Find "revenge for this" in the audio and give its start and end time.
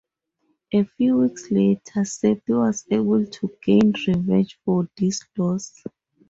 4.07-5.21